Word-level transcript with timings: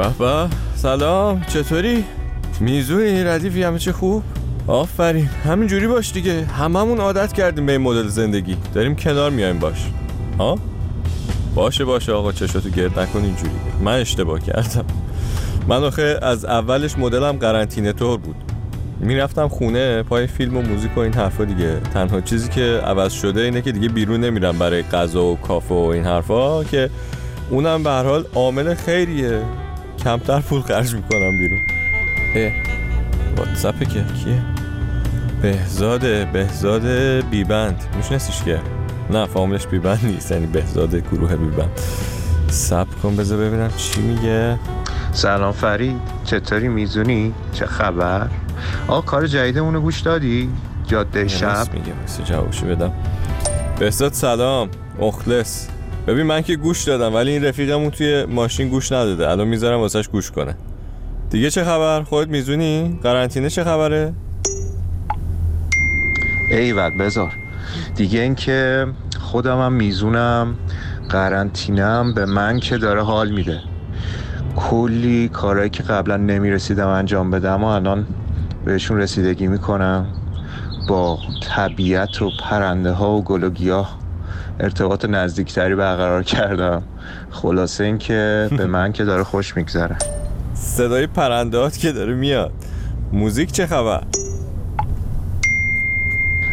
به 0.00 0.08
به. 0.18 0.48
سلام 0.74 1.40
چطوری؟ 1.48 2.04
میزونی 2.60 3.24
ردیفی 3.24 3.62
همه 3.62 3.78
چه 3.78 3.92
خوب؟ 3.92 4.22
آفرین 4.66 5.26
همینجوری 5.26 5.86
باش 5.86 6.12
دیگه. 6.12 6.44
هممون 6.44 6.98
عادت 6.98 7.32
کردیم 7.32 7.66
به 7.66 7.72
این 7.72 7.80
مدل 7.80 8.08
زندگی. 8.08 8.56
داریم 8.74 8.96
کنار 8.96 9.30
میایم 9.30 9.58
باش. 9.58 9.86
ها؟ 10.38 10.58
باشه 11.54 11.84
باشه 11.84 12.12
آقا 12.12 12.32
چشاتو 12.32 12.68
گرد 12.68 12.98
نکن 12.98 13.24
اینجوری. 13.24 13.52
من 13.84 14.00
اشتباه 14.00 14.40
کردم. 14.40 14.84
من 15.68 15.84
آخه 15.84 16.18
از 16.22 16.44
اولش 16.44 16.98
مدلم 16.98 17.36
قرنطینه 17.36 17.92
طور 17.92 18.18
بود. 18.18 18.36
می‌رفتم 19.00 19.48
خونه 19.48 20.02
پای 20.02 20.26
فیلم 20.26 20.56
و 20.56 20.62
موزیک 20.62 20.96
و 20.96 21.00
این 21.00 21.14
حرفا 21.14 21.44
دیگه. 21.44 21.80
تنها 21.94 22.20
چیزی 22.20 22.48
که 22.48 22.62
عوض 22.84 23.12
شده 23.12 23.40
اینه 23.40 23.62
که 23.62 23.72
دیگه 23.72 23.88
بیرون 23.88 24.20
نمیرم 24.20 24.58
برای 24.58 24.82
غذا 24.82 25.24
و 25.24 25.36
کافه 25.36 25.74
و 25.74 25.78
این 25.78 26.04
حرفا 26.04 26.64
که 26.64 26.90
اونم 27.50 27.82
به 27.82 27.90
هر 27.90 28.04
حال 28.04 28.24
عامل 28.34 28.74
خیریه. 28.74 29.42
کمتر 30.04 30.40
پول 30.40 30.60
خرج 30.60 30.94
می‌کنم 30.94 31.38
بیرون. 31.38 31.60
اه. 32.34 32.52
واتساپ 33.36 33.78
که. 33.78 34.04
کیه؟ 34.24 34.42
بهزاد 35.42 36.26
بهزاد 36.32 36.86
بیبند. 37.30 37.84
میشناسیش 37.96 38.42
که؟ 38.42 38.60
نه 39.10 39.26
فاملش 39.26 39.66
بیبند 39.66 40.00
نیست 40.02 40.30
یعنی 40.30 40.46
بهزاد 40.46 40.94
گروه 40.94 41.36
بیبند. 41.36 41.70
سب 42.48 42.86
کن 43.02 43.16
بذار 43.16 43.38
ببینم 43.38 43.70
چی 43.76 44.00
میگه. 44.00 44.58
سلام 45.12 45.52
فرید. 45.52 45.96
چطوری 46.24 46.68
میزونی؟ 46.68 47.34
چه 47.52 47.66
خبر؟ 47.66 48.28
آقا 48.88 49.00
کار 49.00 49.26
جدیدمون 49.26 49.74
رو 49.74 49.80
گوش 49.80 50.00
دادی؟ 50.00 50.50
جاده 50.86 51.28
شب. 51.28 51.66
میگه 51.72 51.92
مثل 52.04 52.22
جوابشو 52.22 52.66
بدم. 52.66 52.92
بهزاد 53.78 54.12
سلام. 54.12 54.68
مخلص. 54.98 55.66
ببین 56.06 56.26
من 56.26 56.42
که 56.42 56.56
گوش 56.56 56.84
دادم 56.84 57.14
ولی 57.14 57.30
این 57.30 57.44
رفیقمون 57.44 57.90
توی 57.90 58.24
ماشین 58.24 58.68
گوش 58.68 58.92
نداده. 58.92 59.28
الان 59.28 59.48
می‌ذارم 59.48 59.80
واسش 59.80 60.08
گوش 60.08 60.30
کنه. 60.30 60.54
دیگه 61.30 61.50
چه 61.50 61.64
خبر؟ 61.64 62.02
خودت 62.02 62.30
میزونی 62.30 62.98
قرنطینه 63.02 63.50
چه 63.50 63.64
خبره؟ 63.64 64.12
ایول 66.50 66.98
بذار. 66.98 67.32
دیگه 67.96 68.20
اینکه 68.20 68.86
خودم 69.20 69.60
هم 69.60 69.72
میزونم 69.72 70.54
قرنطینم 71.10 72.14
به 72.14 72.26
من 72.26 72.60
که 72.60 72.78
داره 72.78 73.02
حال 73.02 73.30
میده. 73.30 73.60
کلی 74.56 75.28
کارهایی 75.28 75.70
که 75.70 75.82
قبلا 75.82 76.16
نمی‌رسیدم 76.16 76.88
انجام 76.88 77.30
بدم 77.30 77.64
و 77.64 77.66
الان 77.66 78.06
بهشون 78.64 78.98
رسیدگی 78.98 79.46
می‌کنم. 79.46 80.06
با 80.88 81.18
طبیعت 81.42 82.22
و 82.22 82.30
پرنده 82.40 82.92
ها 82.92 83.10
و 83.10 83.24
گل 83.24 83.44
و 83.44 83.50
گیاه 83.50 83.99
ارتباط 84.60 85.04
نزدیکتری 85.04 85.74
برقرار 85.74 86.22
کردم. 86.22 86.82
خلاصه 87.30 87.84
اینکه 87.84 88.48
به 88.56 88.66
من 88.76 88.92
که 88.92 89.04
داره 89.04 89.24
خوش 89.24 89.56
میگذره. 89.56 89.96
صدای 90.54 91.06
پرندهات 91.06 91.78
که 91.78 91.92
داره 91.92 92.14
میاد. 92.14 92.52
موزیک 93.12 93.52
چه 93.52 93.66
خبر؟ 93.66 94.02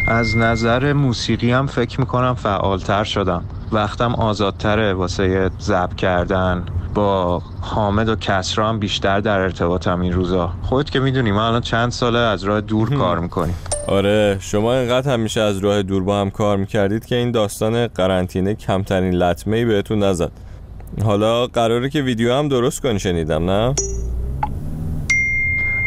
از 0.08 0.36
نظر 0.36 0.92
موسیقی 0.92 1.52
هم 1.52 1.66
فکر 1.66 2.00
می‌کنم 2.00 2.34
فعالتر 2.34 3.04
شدم. 3.04 3.44
وقتم 3.72 4.14
آزادتره 4.14 4.92
واسه 4.92 5.50
ضبط 5.60 5.94
کردن. 5.94 6.62
با 6.94 7.42
حامد 7.60 8.08
و 8.08 8.16
کسرا 8.16 8.68
هم 8.68 8.78
بیشتر 8.78 9.20
در 9.20 9.38
ارتباطم 9.38 10.00
این 10.00 10.12
روزا. 10.12 10.52
خودت 10.62 10.90
که 10.90 11.00
می‌دونی 11.00 11.32
ما 11.32 11.46
الان 11.46 11.60
چند 11.60 11.90
ساله 11.90 12.18
از 12.18 12.44
راه 12.44 12.60
دور 12.60 12.98
کار 12.98 13.18
می‌کنیم. 13.18 13.54
آره 13.88 14.36
شما 14.40 14.74
اینقدر 14.74 15.12
همیشه 15.12 15.40
از 15.40 15.58
راه 15.58 15.82
دور 15.82 16.02
با 16.02 16.20
هم 16.20 16.30
کار 16.30 16.56
می‌کردید 16.56 17.06
که 17.06 17.16
این 17.16 17.30
داستان 17.30 17.86
قرنطینه 17.86 18.54
کمترین 18.54 19.14
لطمه 19.14 19.56
ای 19.56 19.64
بهتون 19.64 20.02
نزد 20.02 20.30
حالا 21.04 21.46
قراره 21.46 21.90
که 21.90 22.02
ویدیو 22.02 22.34
هم 22.34 22.48
درست 22.48 22.82
کنی 22.82 22.98
شنیدم 22.98 23.50
نه؟ 23.50 23.74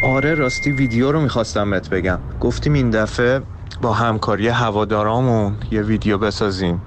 آره 0.03 0.33
راستی 0.33 0.71
ویدیو 0.71 1.11
رو 1.11 1.21
می‌خواستم 1.21 1.71
بهت 1.71 1.89
بگم 1.89 2.19
گفتیم 2.39 2.73
این 2.73 2.89
دفعه 2.89 3.41
با 3.81 3.93
همکاری 3.93 4.47
هوادارامون 4.47 5.53
یه 5.71 5.81
ویدیو 5.81 6.17
بسازیم. 6.17 6.81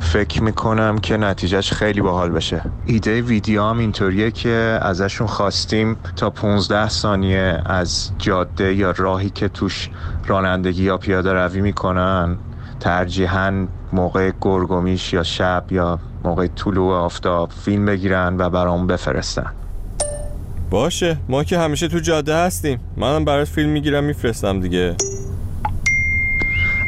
فکر 0.00 0.42
می‌کنم 0.42 0.98
که 0.98 1.16
نتیجهش 1.16 1.72
خیلی 1.72 2.00
باحال 2.00 2.30
بشه. 2.30 2.62
ایده 2.86 3.22
ویدیو 3.22 3.62
هم 3.62 3.78
اینطوریه 3.78 4.30
که 4.30 4.78
ازشون 4.82 5.26
خواستیم 5.26 5.96
تا 6.16 6.30
15 6.30 6.88
ثانیه 6.88 7.62
از 7.66 8.10
جاده 8.18 8.74
یا 8.74 8.94
راهی 8.96 9.30
که 9.30 9.48
توش 9.48 9.90
رانندگی 10.26 10.82
یا 10.82 10.96
پیاده 10.98 11.32
روی 11.32 11.60
می‌کنن 11.60 12.36
ترجیحاً 12.80 13.66
موقع 13.92 14.32
گرگومیش 14.40 15.12
یا 15.12 15.22
شب 15.22 15.64
یا 15.70 15.98
موقع 16.24 16.46
طلوع 16.46 16.94
آفتاب 16.96 17.50
فیلم 17.50 17.86
بگیرن 17.86 18.36
و 18.38 18.50
برامون 18.50 18.86
بفرستن. 18.86 19.52
باشه 20.70 21.16
ما 21.28 21.44
که 21.44 21.58
همیشه 21.58 21.88
تو 21.88 21.98
جاده 21.98 22.36
هستیم. 22.36 22.80
منم 22.96 23.24
برات 23.24 23.48
فیلم 23.48 23.70
می‌گیرم 23.70 24.04
میفرستم 24.04 24.60
دیگه. 24.60 24.96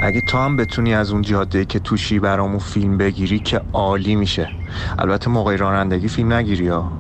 اگه 0.00 0.20
تو 0.20 0.38
هم 0.38 0.56
بتونی 0.56 0.94
از 0.94 1.10
اون 1.10 1.22
جاده 1.22 1.64
که 1.64 1.78
توشی 1.78 2.18
برامون 2.18 2.58
فیلم 2.58 2.98
بگیری 2.98 3.38
که 3.38 3.60
عالی 3.72 4.16
میشه. 4.16 4.50
البته 4.98 5.30
موقع 5.30 5.56
رانندگی 5.56 6.08
فیلم 6.08 6.32
نگیری 6.32 6.68
ها. 6.68 6.92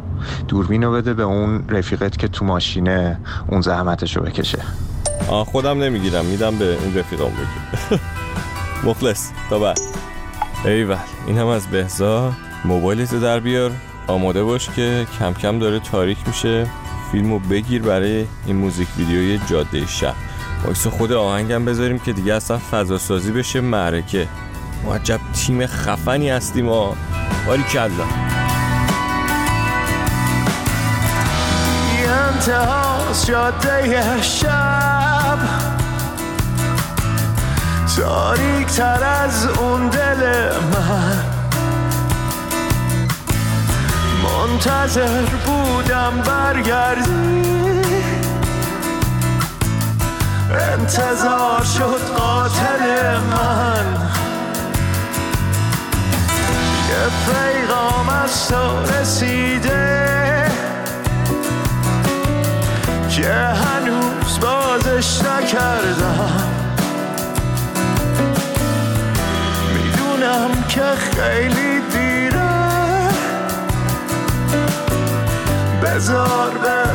دوربین 0.48 0.84
رو 0.84 0.92
بده 0.92 1.14
به 1.14 1.22
اون 1.22 1.64
رفیقت 1.68 2.18
که 2.18 2.28
تو 2.28 2.44
ماشینه 2.44 3.20
اون 3.48 3.60
زحمتش 3.60 4.16
رو 4.16 4.22
بکشه 4.22 4.62
خودم 5.28 5.82
نمی‌گیرم. 5.82 6.24
میدم 6.24 6.58
به 6.58 6.78
این 6.84 6.98
رفیقام 6.98 7.30
بگیر. 7.30 8.00
مخلص. 8.84 9.30
تا 9.50 9.58
بعد. 9.58 9.80
ایول 10.64 10.96
این 11.26 11.38
هم 11.38 11.46
از 11.46 11.66
بهزاد. 11.66 12.32
موبایلتو 12.64 13.20
در 13.20 13.40
بیار. 13.40 13.70
آماده 14.06 14.42
باش 14.42 14.70
که 14.70 15.06
کم 15.18 15.32
کم 15.32 15.58
داره 15.58 15.78
تاریک 15.78 16.18
میشه. 16.26 16.66
فیلمو 17.12 17.38
بگیر 17.38 17.82
برای 17.82 18.26
این 18.46 18.56
موزیک 18.56 18.88
ویدیوی 18.98 19.40
جاده 19.50 19.86
شب. 19.86 20.14
voice 20.64 20.86
خود 20.86 21.12
آهنگم 21.12 21.64
بذاریم 21.64 21.98
که 21.98 22.12
دیگه 22.12 22.34
اصلا 22.34 22.58
فضا 22.70 22.98
سازی 22.98 23.32
بشه 23.32 23.60
معرکه. 23.60 24.28
ما 24.84 24.94
عجب 24.94 25.20
تیم 25.32 25.66
خفنی 25.66 26.30
هستیم 26.30 26.64
ما 26.64 26.96
باریکلا. 27.46 27.88
انتهاز 32.28 33.26
جاده 33.26 34.22
شب. 34.22 35.38
تاریک 37.96 38.66
تر 38.66 39.04
از 39.04 39.46
اون 39.46 39.88
دل 39.88 40.50
من. 40.74 41.24
منتظر 44.22 45.24
بودم 45.46 46.22
برگردی. 46.26 47.77
انتظار 50.50 51.64
شد 51.64 52.00
قاتل 52.16 53.16
من. 53.30 53.86
یه 56.88 57.08
پیغام 57.26 58.08
از 58.24 58.48
تو 58.48 58.92
رسیده. 58.92 60.08
که 63.10 63.34
هنوز 63.34 64.40
بازش 64.40 65.20
نکردم. 65.22 66.42
می‌دونم 69.74 70.62
که 70.68 70.82
خیلی 70.82 71.80
دیره. 71.92 73.08
بذار 75.82 76.50
به 76.62 76.87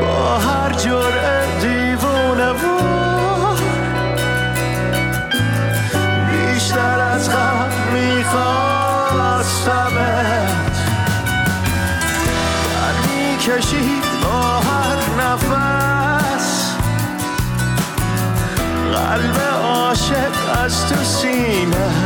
با 0.00 0.38
هر 0.38 0.72
جرعه 0.72 1.60
دیوونه 1.60 2.50
وار 2.50 3.58
بیشتر 6.30 7.00
از 7.00 7.30
قبل 7.30 7.74
میخواستمت 7.92 8.76
در 12.72 12.94
می‌کشید 13.06 14.04
با 14.22 14.60
هر 14.60 14.98
نفس. 15.20 16.46
قلب 18.92 19.38
عاشق 19.62 20.34
از 20.64 20.88
تو 20.88 21.04
سینه. 21.04 22.05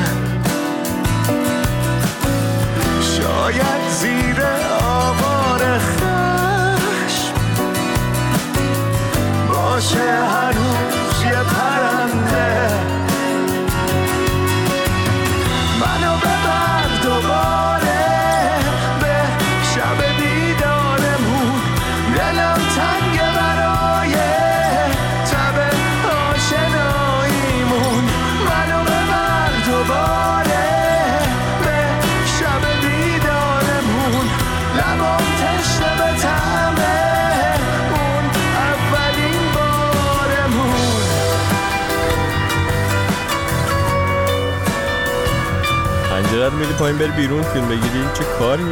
پایین 46.81 46.99
بری 46.99 47.11
بیرون 47.11 47.43
فیلم 47.43 47.69
بگیری؟ 47.69 48.05
چه 48.15 48.25
کاریه؟ 48.39 48.67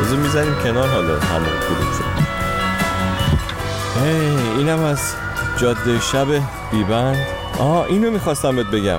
بذار 0.00 0.18
می‌زنیم 0.18 0.54
کنار 0.62 0.88
حالا 0.88 1.20
همون 1.20 1.48
کلوب 1.68 1.92
شد 1.98 2.24
اینم 4.58 4.84
از 4.84 5.00
جاده 5.56 6.00
شب 6.00 6.26
بیبند. 6.72 7.16
آها 7.58 7.84
اینو 7.84 8.10
می‌خواستم 8.10 8.56
بهت 8.56 8.66
بگم. 8.66 8.98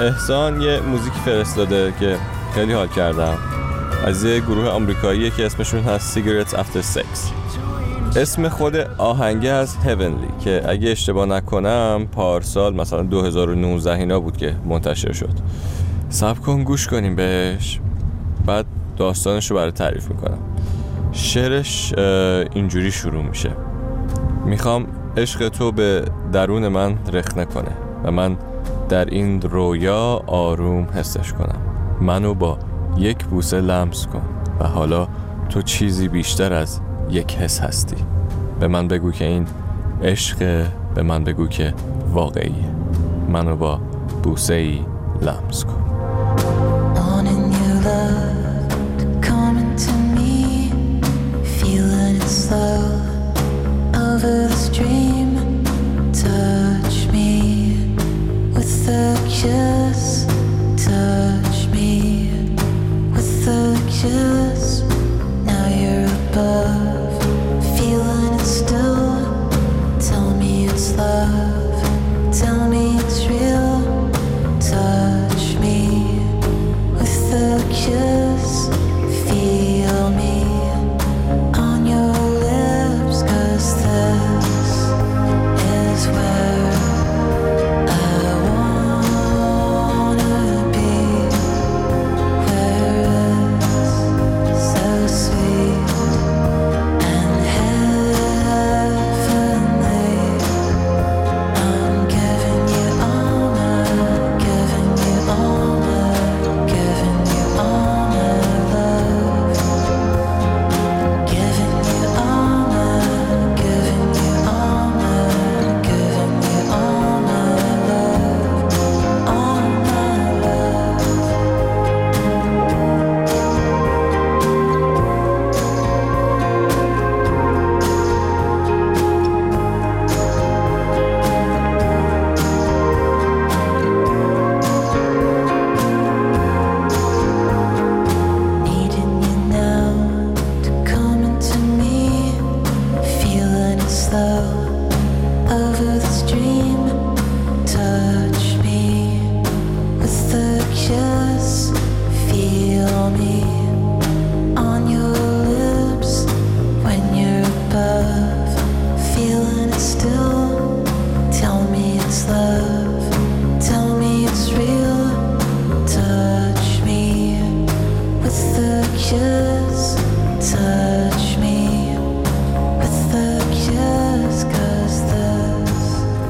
احسان 0.00 0.60
یه 0.60 0.80
موزیک 0.80 1.12
فرستاده 1.12 1.94
که 2.00 2.16
خیلی 2.54 2.72
حال 2.72 2.88
کردم. 2.88 3.38
از 4.06 4.24
یه 4.24 4.40
گروه 4.40 4.68
آمریکاییه 4.68 5.30
که 5.30 5.46
اسمشون 5.46 5.80
هست 5.80 6.18
Cigarettes 6.18 6.52
After 6.52 6.96
Sex. 6.96 7.06
اسم 8.16 8.48
خود 8.48 8.76
آهنگه 8.98 9.50
از 9.50 9.76
هیونلی 9.84 10.28
که 10.44 10.62
اگه 10.68 10.90
اشتباه 10.90 11.26
نکنم 11.26 12.08
پارسال 12.12 12.74
مثلا 12.74 13.02
2019 13.02 13.92
اینا 13.92 14.20
بود 14.20 14.36
که 14.36 14.56
منتشر 14.64 15.12
شد. 15.12 15.34
سب 16.12 16.38
کن 16.38 16.64
گوش 16.64 16.86
کنیم 16.86 17.16
بهش. 17.16 17.80
بعد 18.46 18.66
داستانش 18.96 19.50
رو 19.50 19.56
برای 19.56 19.70
تعریف 19.70 20.08
می‌کنم. 20.08 20.38
شعرش 21.12 21.94
اینجوری 22.52 22.90
شروع 22.90 23.22
میشه. 23.22 23.50
می‌خوام 24.44 24.86
عشق 25.16 25.48
تو 25.48 25.72
به 25.72 26.04
درون 26.32 26.68
من 26.68 26.98
رخنه 27.12 27.44
کنه 27.44 27.72
و 28.04 28.10
من 28.10 28.36
در 28.88 29.04
این 29.04 29.40
رویا 29.42 30.22
آروم 30.26 30.86
حسش 30.94 31.32
کنم. 31.32 31.58
منو 32.00 32.34
با 32.34 32.58
یک 32.96 33.24
بوسه 33.24 33.60
لمس 33.60 34.06
کن 34.06 34.22
و 34.60 34.64
حالا 34.64 35.08
تو 35.48 35.62
چیزی 35.62 36.08
بیشتر 36.08 36.52
از 36.52 36.80
یک 37.10 37.36
حس 37.36 37.60
هستی. 37.60 37.96
به 38.60 38.68
من 38.68 38.88
بگو 38.88 39.10
که 39.10 39.24
این 39.24 39.46
عشق 40.02 40.66
به 40.94 41.02
من 41.02 41.24
بگو 41.24 41.46
که 41.46 41.74
واقعیه. 42.12 42.70
منو 43.28 43.56
با 43.56 43.80
بوسه 44.22 44.54
ای 44.54 44.80
لمس 45.22 45.64
کن. 45.64 45.89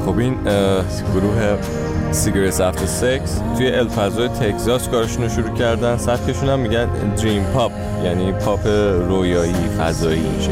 خب 0.05 0.17
این 0.17 0.35
گروه 1.13 1.57
سیگرس 2.11 2.61
افتر 2.61 2.85
سکس 2.85 3.41
توی 3.57 3.71
الپازو 3.71 4.27
تگزاس 4.27 4.89
کارشون 4.89 5.23
رو 5.23 5.29
شروع 5.29 5.53
کردن. 5.53 5.97
سبکشون 5.97 6.49
هم 6.49 6.59
میگن 6.59 6.85
دریم 7.15 7.43
پاپ 7.43 7.71
یعنی 8.03 8.31
پاپ 8.31 8.67
رویایی 9.07 9.53
فضایی 9.53 10.29
میشه 10.37 10.51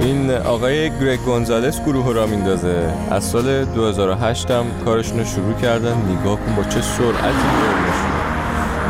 این 0.00 0.30
آقای 0.30 0.90
گرگ 0.90 1.20
گونزالس 1.20 1.80
گروه 1.80 2.06
رو 2.06 2.12
را 2.12 2.26
میندازه. 2.26 2.92
از 3.10 3.24
سال 3.24 3.64
2008 3.64 4.50
هم 4.50 4.64
کارشون 4.84 5.18
رو 5.18 5.24
شروع 5.24 5.54
کردن. 5.54 5.94
نگاه 5.94 6.36
کن 6.36 6.54
با 6.56 6.62
چه 6.62 6.80
سرعتی 6.80 8.11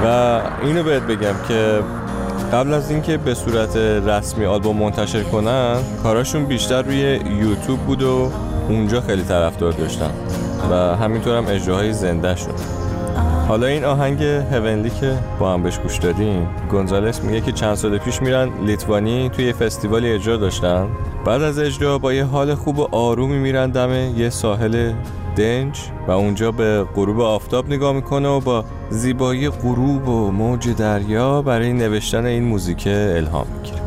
و 0.04 0.40
اینو 0.62 0.82
بهت 0.82 1.02
بگم 1.02 1.34
که 1.48 1.80
قبل 2.52 2.74
از 2.74 2.90
اینکه 2.90 3.16
به 3.16 3.34
صورت 3.34 3.76
رسمی 3.76 4.44
آلبوم 4.44 4.76
منتشر 4.76 5.22
کنن 5.22 5.76
کاراشون 6.02 6.44
بیشتر 6.44 6.82
روی 6.82 7.20
یوتیوب 7.40 7.78
بود 7.78 8.02
و 8.02 8.30
اونجا 8.68 9.00
خیلی 9.00 9.22
طرفدار 9.22 9.72
داشتن 9.72 10.10
و 10.70 10.74
همینطور 10.96 11.36
هم 11.36 11.44
اجراهای 11.48 11.92
زنده 11.92 12.36
شد 12.36 12.82
حالا 13.48 13.66
این 13.66 13.84
آهنگ 13.84 14.22
هونلی 14.22 14.90
که 14.90 15.18
با 15.38 15.52
هم 15.52 15.62
بهش 15.62 15.78
گوش 15.78 15.98
دادیم 15.98 16.48
گونزالس 16.70 17.24
میگه 17.24 17.40
که 17.40 17.52
چند 17.52 17.74
سال 17.74 17.98
پیش 17.98 18.22
میرن 18.22 18.50
لیتوانی 18.66 19.30
توی 19.30 19.44
یه 19.44 19.52
فستیوالی 19.52 20.12
اجرا 20.12 20.36
داشتن. 20.36 20.88
بعد 21.24 21.42
از 21.42 21.58
اجرا 21.58 21.98
با 21.98 22.12
یه 22.12 22.24
حال 22.24 22.54
خوب 22.54 22.78
و 22.78 22.88
آرومی 22.92 23.38
میرن 23.38 23.70
دم 23.70 24.18
یه 24.18 24.30
ساحل 24.30 24.92
دنج 25.36 25.78
و 26.08 26.10
اونجا 26.10 26.52
به 26.52 26.84
غروب 26.94 27.20
آفتاب 27.20 27.66
نگاه 27.66 27.92
می‌کنه 27.92 28.28
و 28.28 28.40
با 28.40 28.64
زیبایی 28.90 29.48
غروب 29.48 30.08
و 30.08 30.30
موج 30.30 30.76
دریا 30.76 31.42
برای 31.42 31.72
نوشتن 31.72 32.26
این 32.26 32.44
موزیک 32.44 32.84
الهام 32.86 33.46
می‌گیره. 33.56 33.82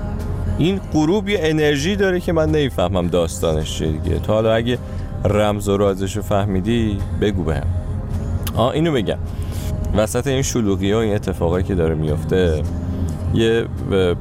این 0.58 0.80
غروب 0.94 1.30
یه 1.30 1.40
انرژی 1.42 1.96
داره 1.96 2.20
که 2.20 2.34
من 2.34 2.52
نمی‌فهمم 2.52 3.08
داستانش 3.08 3.78
چیه 3.78 3.92
دیگه. 3.92 4.20
تا 4.20 4.34
حالا 4.34 4.54
اگه 4.54 4.78
رمز 5.26 5.70
و 5.70 5.78
رازشو 5.78 6.22
فهمیدی 6.22 6.98
بگو 7.22 7.44
بهم 7.44 7.68
آه 8.56 8.72
اینو 8.72 8.92
بگم 8.92 9.18
وسط 9.98 10.28
این 10.28 10.42
شلوغی 10.42 10.94
و 10.94 10.98
این 10.98 11.16
اتفاقایی 11.16 11.64
که 11.64 11.76
داره 11.76 11.96
میفته 11.96 12.64
یه 13.34 13.66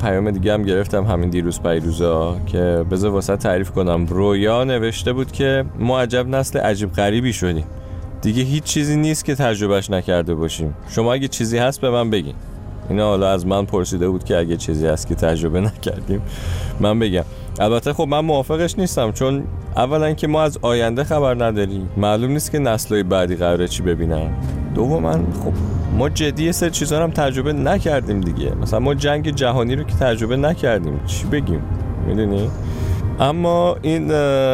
پیام 0.00 0.30
دیگه 0.30 0.54
هم 0.54 0.62
گرفتم 0.62 1.04
همین 1.04 1.30
دیروز 1.30 1.60
پیروزا 1.60 2.36
که 2.46 2.84
بذار 2.90 3.10
واسه 3.10 3.36
تعریف 3.36 3.70
کنم. 3.70 4.06
رویا 4.06 4.64
نوشته 4.64 5.12
بود 5.12 5.32
که 5.32 5.64
ما 5.78 6.00
عجب 6.00 6.28
نسل 6.28 6.58
عجیب 6.58 6.92
غریبی 6.92 7.32
شدیم. 7.32 7.64
دیگه 8.22 8.42
هیچ 8.42 8.64
چیزی 8.64 8.96
نیست 8.96 9.24
که 9.24 9.34
تجربهش 9.34 9.90
نکرده 9.90 10.34
باشیم. 10.34 10.74
شما 10.88 11.12
اگه 11.12 11.28
چیزی 11.28 11.58
هست 11.58 11.80
به 11.80 11.90
من 11.90 12.10
بگین. 12.10 12.34
اینا 12.90 13.08
حالا 13.08 13.30
از 13.30 13.46
من 13.46 13.64
پرسیده 13.64 14.08
بود 14.08 14.24
که 14.24 14.36
اگه 14.36 14.56
چیزی 14.56 14.86
هست 14.86 15.08
که 15.08 15.14
تجربه 15.14 15.60
نکردیم 15.76 16.22
من 16.80 16.98
بگم. 16.98 17.24
البته 17.60 17.92
خب 17.92 18.06
من 18.08 18.20
موافقش 18.20 18.78
نیستم 18.78 19.12
چون 19.12 19.44
اولا 19.76 20.12
که 20.12 20.26
ما 20.26 20.42
از 20.42 20.58
آینده 20.62 21.04
خبر 21.04 21.44
نداریم. 21.44 21.88
معلوم 21.96 22.30
نیست 22.30 22.52
که 22.52 22.58
نسلهای 22.58 23.02
بعدی 23.02 23.36
قراره 23.36 23.68
چی 23.68 23.82
ببینن. 23.82 24.30
دوما 24.74 25.12
خب 25.12 25.52
ما 25.98 26.08
جدی 26.08 26.52
سری 26.52 26.70
چیزا 26.70 27.02
هم 27.02 27.10
تجربه 27.10 27.52
نکردیم 27.52 28.20
دیگه. 28.20 28.54
مثلا 28.62 28.78
ما 28.78 28.94
جنگ 28.94 29.30
جهانی 29.30 29.76
رو 29.76 29.84
که 29.84 29.94
تجربه 29.94 30.36
نکردیم. 30.36 31.00
چی 31.06 31.26
بگیم؟ 31.26 31.62
می‌دونی؟ 32.06 32.50
اما 33.20 33.76
این 33.82 34.08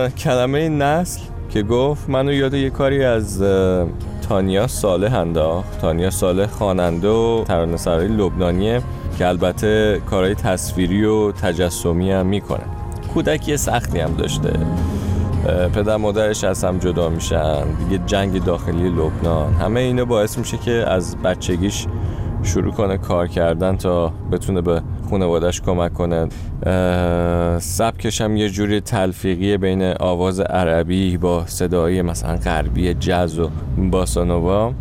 کلمه 0.08 0.68
نسل 0.68 1.20
که 1.50 1.62
گفت 1.62 2.10
منو 2.10 2.32
یاد 2.32 2.54
یه 2.54 2.70
کاری 2.70 3.04
از 3.04 3.42
تانیا 4.28 4.66
صالح 4.66 5.14
انداخت 5.14 5.80
تانیا 5.80 6.10
صالح 6.10 6.46
خواننده 6.46 7.08
و 7.08 7.44
ترانه‌سرای 7.44 8.08
لبنانیه 8.08 8.82
که 9.18 9.28
البته 9.28 10.00
کارهای 10.10 10.34
تصویری 10.34 11.04
و 11.04 11.32
تجسمی 11.32 12.10
هم 12.12 12.26
می‌کنه. 12.26 12.64
کودکی 13.14 13.56
سختی 13.56 13.98
هم 13.98 14.14
داشته. 14.14 14.52
پدر 15.74 15.96
مادرش 15.96 16.44
از 16.44 16.64
هم 16.64 16.78
جدا 16.78 17.08
میشن 17.08 17.64
دیگه 17.74 18.02
جنگ 18.06 18.44
داخلی 18.44 18.88
لبنان. 18.88 19.52
همه 19.52 19.80
اینا 19.80 20.04
باعث 20.04 20.38
میشه 20.38 20.56
که 20.56 20.72
از 20.72 21.16
بچگیش 21.16 21.86
شروع 22.42 22.72
کنه 22.72 22.98
کار 22.98 23.26
کردن 23.26 23.76
تا 23.76 24.12
بتونه 24.32 24.60
به 24.60 24.82
خانوادش 25.10 25.60
کمک 25.60 25.92
کنه. 25.94 26.28
سبکش 27.58 28.20
هم 28.20 28.36
یه 28.36 28.48
جوری 28.48 28.80
تلفیقی 28.80 29.56
بین 29.56 29.94
آواز 30.00 30.40
عربی 30.40 31.16
با 31.16 31.46
صدای 31.46 32.02
مثلا 32.02 32.36
غربی 32.36 32.94
جز 32.94 33.38
و 33.38 33.50
باسانووا. 33.90 34.72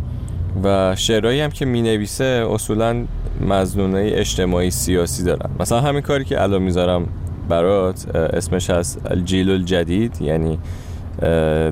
و 0.64 0.96
شعرهایی 0.96 1.40
هم 1.40 1.50
که 1.50 1.64
می 1.64 1.82
نویسه 1.82 2.46
اصولا 2.50 3.04
مزنونه 3.48 4.10
اجتماعی 4.14 4.70
سیاسی 4.70 5.24
دارن. 5.24 5.50
مثلا 5.60 5.80
همین 5.80 6.00
کاری 6.00 6.24
که 6.24 6.42
الان 6.42 6.62
می‌ذارم 6.62 7.06
برات 7.50 8.16
اسمش 8.16 8.70
هست 8.70 9.00
الجیل 9.10 9.50
الجدید 9.50 10.22
یعنی 10.22 10.58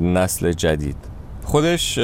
نسل 0.01 0.53
جدید. 0.53 0.97
خودش 1.45 1.99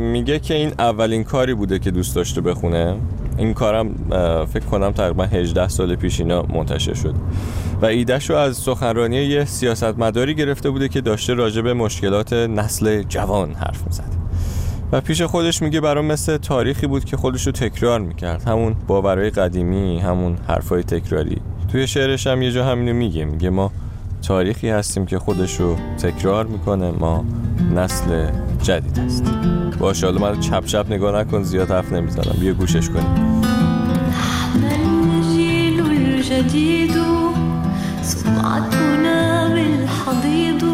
میگه 0.00 0.38
که 0.38 0.54
این 0.54 0.72
اولین 0.78 1.24
کاری 1.24 1.54
بوده 1.54 1.78
که 1.78 1.90
دوست 1.90 2.16
داشته 2.16 2.40
بخونه. 2.40 2.96
این 3.38 3.54
کارم 3.54 3.94
فکر 4.46 4.64
کنم 4.64 4.92
تقریبا 4.92 5.24
18 5.24 5.68
سال 5.68 5.96
پیش 5.96 6.20
اینا 6.20 6.42
منتشر 6.42 6.94
شد. 6.94 7.14
و 7.82 7.86
ایدهش 7.86 8.30
رو 8.30 8.36
از 8.36 8.56
سخنرانی 8.56 9.16
یه 9.16 9.44
سیاستمداری 9.44 10.34
گرفته 10.34 10.70
بوده 10.70 10.88
که 10.88 11.00
داشته 11.00 11.34
راجع 11.34 11.62
به 11.62 11.74
مشکلات 11.74 12.32
نسل 12.32 13.02
جوان 13.02 13.52
حرف 13.52 13.86
می‌زد. 13.86 14.14
و 14.92 15.00
پیش 15.00 15.22
خودش 15.22 15.62
میگه 15.62 15.80
برام 15.80 16.04
مثل 16.04 16.36
تاریخی 16.36 16.86
بود 16.86 17.04
که 17.04 17.16
خودش 17.16 17.46
رو 17.46 17.52
تکرار 17.52 18.00
می‌کرد. 18.00 18.42
همون 18.42 18.76
باورهای 18.86 19.30
قدیمی 19.30 19.98
همون 19.98 20.38
حرفای 20.48 20.82
تکراری. 20.82 21.38
توی 21.74 21.86
شعرش 21.86 22.26
هم 22.26 22.42
یه 22.42 22.52
جا 22.52 22.64
همینو 22.64 22.94
میگه. 22.94 23.24
میگه 23.24 23.50
ما 23.50 23.72
تاریخی 24.22 24.68
هستیم 24.68 25.06
که 25.06 25.18
خودش 25.18 25.60
رو 25.60 25.76
تکرار 25.98 26.46
می‌کنه. 26.46 26.90
ما 26.90 27.24
نسل 27.74 28.30
جدید 28.62 28.98
هستیم. 28.98 29.70
باشه 29.78 30.06
حالا 30.06 30.20
من 30.20 30.40
چپ 30.40 30.64
چپ 30.64 30.86
نگاه 30.90 31.20
نکن 31.20 31.42
زیاد 31.42 31.70
حرف 31.70 31.92
نمی‌زنم. 31.92 32.36
بیا 32.40 32.52
گوشش 32.52 32.88
کنیم. 32.88 33.42
بالحضيض. 40.14 40.73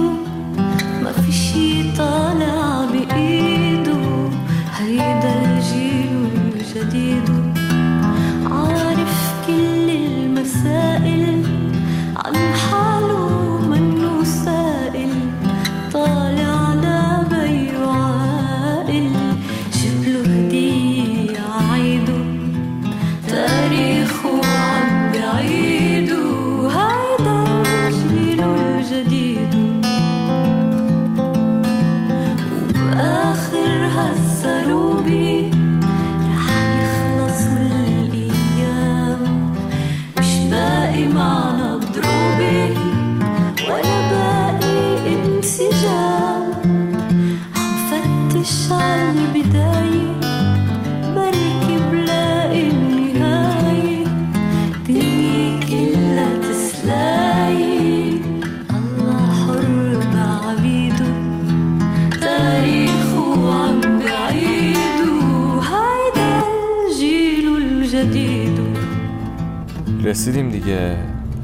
رسیدیم 70.11 70.50
دیگه. 70.50 70.97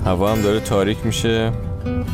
هوا 0.04 0.32
هم 0.32 0.42
داره 0.42 0.60
تاریک 0.60 1.06
میشه. 1.06 1.52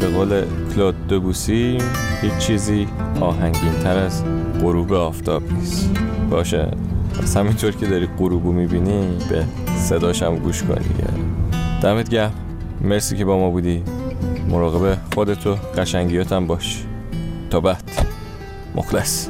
به 0.00 0.06
قول 0.06 0.42
کلود 0.75 1.09
دبوسی 1.09 1.78
هیچ 2.23 2.32
چیزی 2.38 2.88
آهنگین 3.21 3.73
تر 3.82 3.97
از 3.97 4.23
غروب 4.61 4.92
آفتاب 4.92 5.52
نیست. 5.52 5.90
باشه. 6.30 6.71
پس 7.23 7.37
همینطور 7.37 7.71
که 7.71 7.87
داری 7.87 8.09
غروبو 8.18 8.52
می‌بینی 8.52 9.18
به 9.30 9.44
صداشم 9.76 10.37
گوش 10.37 10.62
کن 10.62 10.75
دیگه. 10.75 11.11
دمت 11.82 12.09
گرم. 12.09 12.32
مرسی 12.80 13.16
که 13.16 13.25
با 13.25 13.38
ما 13.38 13.50
بودی. 13.50 13.82
مراقب 14.49 14.99
خودت 15.14 15.47
و 15.47 15.54
قشنگیاتم 15.54 16.47
باش. 16.47 16.85
تا 17.50 17.61
بعد. 17.61 17.90
مخلص. 18.75 19.28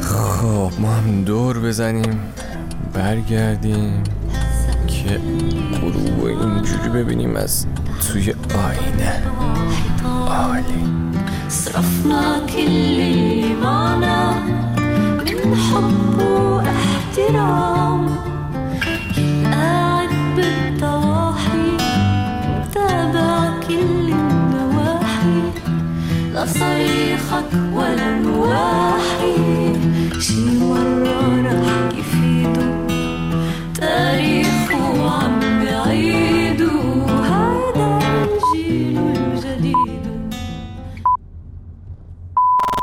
خب 0.00 0.80
ما 0.80 0.92
هم 0.92 1.24
دور 1.24 1.58
بزنیم. 1.58 2.20
برگردیم. 2.94 4.02
که 5.08 5.20
غروب 5.80 6.24
اینجوری 6.24 6.88
ببینیم 6.88 7.36
از 7.36 7.66
توی 8.12 8.34
آینه. 8.54 9.22
عالی. 10.28 10.84
صرفنا 11.48 12.46
كل 12.46 12.60
اللي 12.60 14.57